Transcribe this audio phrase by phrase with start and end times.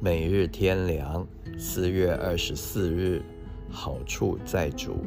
[0.00, 1.26] 每日天良，
[1.58, 3.20] 四月二十四日，
[3.68, 4.98] 好处在主，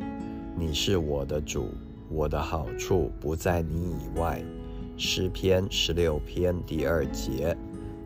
[0.54, 1.70] 你是我的主，
[2.10, 4.44] 我的好处不在你以外。
[4.98, 7.56] 诗篇十六篇第二节，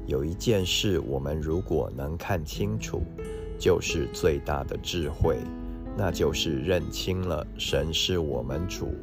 [0.05, 3.02] 有一件事，我们如果能看清楚，
[3.57, 5.39] 就是最大的智慧，
[5.97, 8.93] 那就是认清了神是我们主，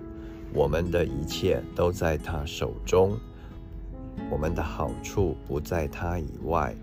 [0.55, 3.19] 我们的一切都在他手中。
[4.31, 6.77] 我们的好处不在他以外，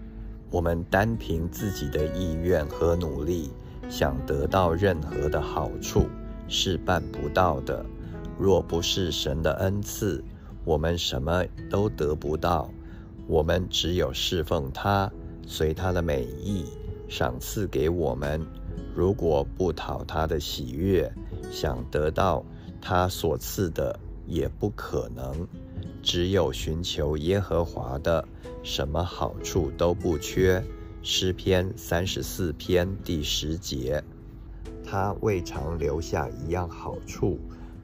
[0.51, 3.51] 我们单凭自己的意愿和努力
[3.89, 6.07] 想得到任何的好处
[6.47, 7.85] 是办不到的。
[8.37, 10.23] 若不是神的恩赐，
[10.65, 12.69] 我们什么都得不到。
[13.27, 15.11] 我们只有侍奉他，
[15.45, 16.65] 随他的美意
[17.07, 18.41] 赏赐给我们。
[18.95, 21.11] 如果不讨他的喜悦，
[21.51, 22.43] 想得到
[22.81, 25.47] 他所赐的，也不可能。
[26.01, 28.27] 只有寻求耶和华的，
[28.63, 30.63] 什么好处都不缺。
[31.01, 34.03] 诗篇三十四篇第十节，
[34.83, 37.39] 他未尝留下一样好处，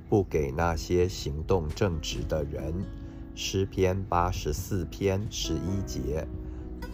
[0.10, 2.74] 不给那些行动正直的人。
[3.36, 6.28] 诗篇八十四篇十一节，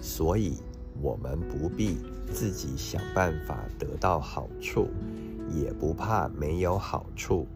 [0.02, 0.58] 所以
[1.02, 1.98] 我们不必
[2.32, 4.90] 自己想办法得到好处，
[5.52, 7.48] 也不怕没有好处，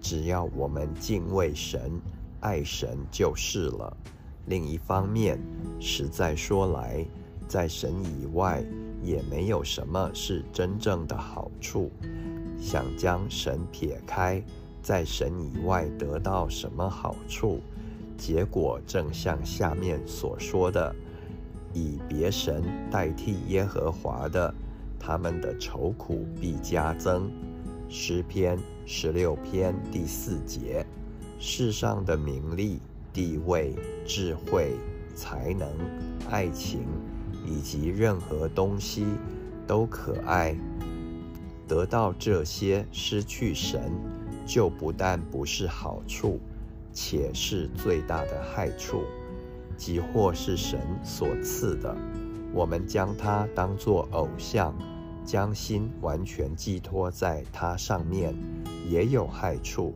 [0.00, 2.00] 只要我们敬畏神。
[2.42, 3.96] 爱神就是了。
[4.46, 5.40] 另一方面，
[5.80, 7.06] 实在说来，
[7.48, 8.62] 在神以外
[9.00, 11.90] 也没有什么是真正的好处。
[12.60, 14.42] 想将神撇开，
[14.82, 17.60] 在神以外得到什么好处？
[18.18, 20.94] 结果正像下面所说的：
[21.72, 24.52] 以别神代替耶和华的，
[24.98, 27.30] 他们的愁苦必加增。
[27.88, 30.84] 诗篇十六篇第四节。
[31.44, 32.78] 世上的名利、
[33.12, 33.74] 地位、
[34.06, 34.76] 智慧、
[35.12, 35.68] 才能、
[36.30, 36.86] 爱情，
[37.44, 39.04] 以及任何东西，
[39.66, 40.56] 都可爱。
[41.66, 43.90] 得到这些，失去神，
[44.46, 46.38] 就不但不是好处，
[46.92, 49.02] 且是最大的害处。
[49.76, 51.92] 即或是神所赐的，
[52.54, 54.72] 我们将它当作偶像，
[55.24, 58.32] 将心完全寄托在它上面，
[58.88, 59.92] 也有害处。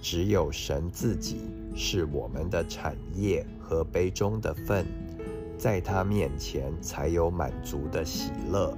[0.00, 1.40] 只有神自己
[1.74, 4.86] 是我们的产业和杯中的份，
[5.58, 8.76] 在他面前才有满足的喜乐。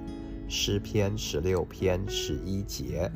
[0.49, 3.10] 诗篇十六篇十一节。